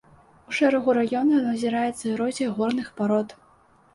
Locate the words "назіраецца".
1.49-2.01